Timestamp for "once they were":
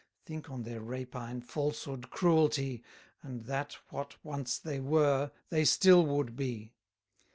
4.25-5.29